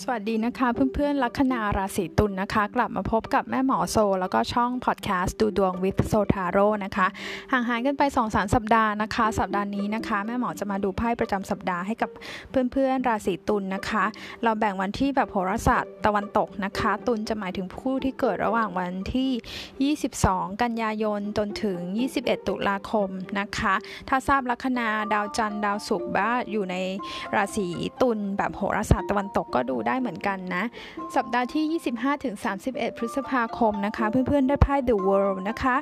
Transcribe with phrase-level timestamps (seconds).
[0.00, 7.06] สวัสดีนะคะเพื่อนๆลัคนาราศีตุลนนะคะ กลับมาพบกับแม่หมอโซ แล้วก็ช่องพอดแคสต์ดูดวง with โซทาโร่นะคะ
[7.52, 12.10] ห่างหายกันไป2อสสัปดาห์นะคะ สัปดาห์นี้นะคะ แม่หมอจะมาดูไพ่ประจำสัปดาห์ให้กับ
[12.72, 14.04] เพื่อนๆราศีตุลนนะคะ
[14.42, 21.78] เราแบ่งวันที่แบบโหราศาสตร์ตะวันตกนะคะ ตุลจะหมายถึงผู้ที่เกิดระหว่างวันที่ 22 กันยายนจนถึง
[22.14, 23.08] 21 ตุลาคม
[23.38, 23.74] นะคะ
[24.08, 26.76] ถ้าทราบลัคนาดาวจันทร์ดาวศุกร์บ้าอยู่ใน
[27.36, 27.66] ราศี
[28.00, 30.64] ตุลแบบโหราศาสตร์ตะวันตกก็ดูได้เหมือนกันนะ
[31.16, 31.80] สัปดาห์ที่
[32.34, 35.76] 25-31 พฤษภาคมนะคะ เพื่อนๆได้ไพ่ The World นะคะ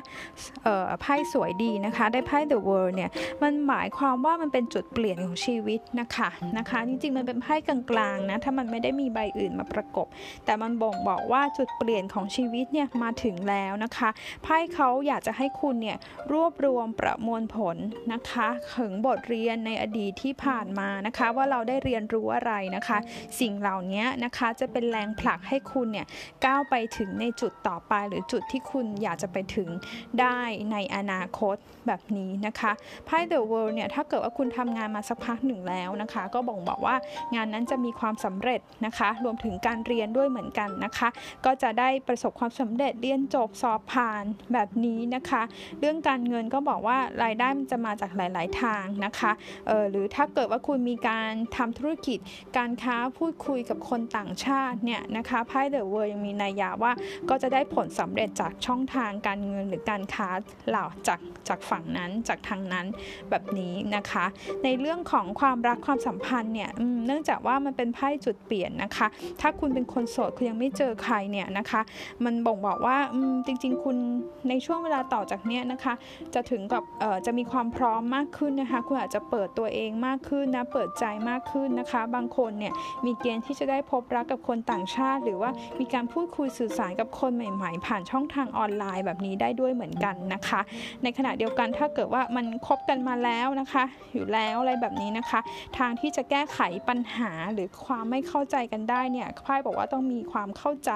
[1.03, 3.11] ไพ่สวยดีนะคะ ได้ไพ่ The World เนี่ย
[3.43, 6.29] มันหมายความว่ามันเป็นจุดเปลี่ยนของชีวิตนะคะ
[6.59, 10.07] นะคะ จริงๆ มันเป็นไพ่กลางๆนะ ถ้ามันไม่ได้มีใบอื่นมาประกบ
[10.45, 14.09] แต่มันบ่งบอกว่าจุดเปลี่ยนของชีวิตเนี่ยมาถึงแล้วนะคะ
[14.45, 15.99] ไพ่เขาอยากจะให้คุณเนี่ย
[16.33, 17.77] รวบรวมประมวลผล
[18.13, 22.99] นะคะถึงบทเรียนในอดีตที่ผ่านมานะคะ ว่าเราได้เรียนรู้อะไรนะคะ
[23.41, 23.94] สิ่งเหล่านี้
[24.25, 26.07] นะคะจะเป็นแรงผลักให้คุณเนี่ย
[26.45, 29.69] ก้าวไปถึงในจุดต่อไป หรือจุดที่คุณอยากจะไปถึง
[30.21, 30.39] ได้
[30.73, 32.73] ในอนาคตแบบนี้นะคะ
[33.07, 36.97] ไพ่ The World เนี่ยถ้าเกิดว่าคุณทำงานมาสักพักหนึ่งแล้วนะคะ ก็บ่งบอกว่า
[37.35, 41.09] งานนั้นจะมีความสำเร็จนะคะ รวมถึงการเรียนด้วยเหมือนกันนะคะ
[41.45, 45.43] ก็จะได้ประสบความสำเร็จเรียนจบสอบผ่านแบบนี้นะคะ
[45.81, 49.33] เรื่องการเงินก็บอกว่ารายได้มันจะมาจากหลาย ๆ ทางนะคะ
[49.67, 52.19] เออหรือถ้าเกิดว่าคุณมีการทำธุรกิจ
[52.57, 56.93] การค้าพูดคุยกับคนต่างชาติเนี่ยนะคะไพ่เดอะเวิร์ยังมีนัยยะว่า
[57.31, 60.29] ก็จะได้ผลสำเร็จจากช่องทางการเงินหรือการค้า
[60.69, 62.87] เหล่าจากจากฝั่งนั้นจากทางนั้น
[63.31, 64.25] แบบนี้นะคะ
[64.65, 66.71] ในเรื่องของความรักความสัมพันธ์เนี่ย
[67.07, 69.07] เนื่องจากว่ามันเป็นไพ่จุดเปลี่ยนนะคะ
[69.41, 71.81] ถ้าคุณเป็นคนโสดคุณยังไม่เจอใครเนี่ยนะคะ
[72.25, 72.99] มันบ่งบอกว่า
[73.47, 73.97] จริง ๆ คุณ
[74.49, 75.95] ในช่วงเวลาต่อจากเนี้ยนะคะ
[76.35, 76.85] จะถึงกับ
[77.27, 82.73] จะมีความพร้อมมากขึ้นนะคะ คุณอาจจะเปิดตัวเองมากขึ้นนะเปิดใจมากขึ้นนะคะ บางคนเนี่ย
[83.05, 90.61] มีเกณฑ์ที่จะได้พบรักกับคนต่างชาติ หรือว่ามีการพูดคุยสื่อสารกับคนใหม่ ๆ ผ่านช่องทางออนไลน์แบบนี้ได้ด้วยเหมือนกันนะคะ
[91.03, 95.41] ในขณะเดียวกันถ้าเกิดว่ามันคบกันมาแล้วนะคะ อยู่แล้วอะไรแบบนี้นะคะ
[95.79, 100.93] ทางที่จะแก้ไขปัญหาหรือความไม่เข้าใจกันได้เนี่ยไพ่บอกว่าต้องมีความเข้าใจ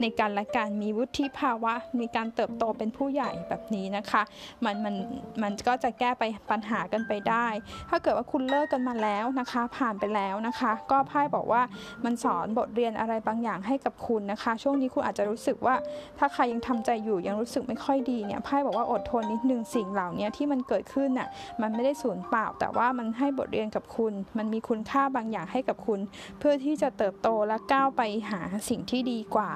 [0.00, 4.22] ในการละการมีวุฒิภาวะ มีการเติบโตเป็นผู้ใหญ่แบบนี้นะคะ
[4.64, 4.94] มันมัน
[5.42, 7.46] มันก็จะแก้ไปปัญหากันไปได้
[7.90, 11.62] ถ้าเกิดว่าคุณเลิกกันมาแล้วนะคะ ผ่านไปแล้วนะคะ ก็ไพ่บอกว่า
[12.06, 15.74] มันสอนบทเรียนอะไรบางอย่างให้กับคุณนะคะ ช่วงนี้คุณอาจจะรู้สึกว่า
[16.18, 21.28] ถ้าใครยังทำใจอยู่ยังรู้สึกไม่ค่อยดีเนี่ยไพ่บอกว่าอดทนนิดนึงสิ่งเหล่านี้ที่มันเกิดขึ้นน่ะ
[21.62, 26.00] มันไม่ได้สูญเปล่า แต่ว่ามันให้บทเรียนกับคุณ มันมีคุณค่าบางอย่างให้กับคุณ
[26.38, 29.50] เพื่อที่จะเติบโตและก้าวไปหาสิ่งที่ดีกว่า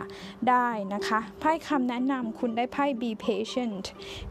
[0.49, 3.85] ได้นะคะไพ่คำแนะนำคุณได้ไพ่ be patient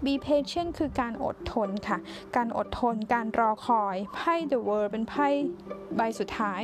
[0.05, 1.97] be patient คือการอดทนค่ะ
[2.35, 5.27] การอดทนการรอคอยไพ่ the world เป็นไพ่
[5.95, 6.61] ใบสุดท้าย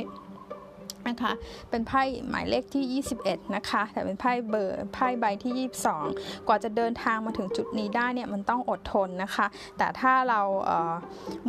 [1.08, 1.32] นะคะ
[1.70, 5.68] เป็นไพ่หมายเลขที่ 21 นะคะ แต่เป็นไพ่เบอร์ไพ่ใบที่
[6.10, 9.46] 22 กว่าจะเดินทางมาถึงจุดนี้ได้เนี่ยมันต้องอดทนนะคะ
[9.78, 10.68] แต่ถ้าเราเ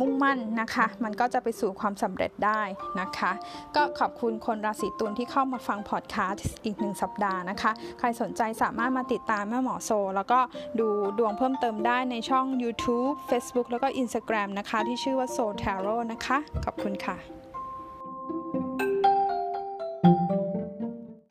[0.00, 2.62] มุ่งมั่นนะคะ มันก็จะไปสู่ความสำเร็จได้
[3.00, 3.32] นะคะ
[3.76, 10.40] ก็ขอบคุณคนราศีตุลที่เข้ามาฟังพอดแคสต์อีกหนึ่งสัปดาห์นะคะ ใครสนใจสามารถมาติดตามแม่หมอโซ แล้วก็
[10.80, 10.88] ดู
[11.18, 17.37] ดวงเพิ่มเติมได้ในช่อง YouTube Facebook แล้วก็ Instagram นะคะ ที่ชื่อว่า Soul Tarot นะคะ ขอบคุณค่ะ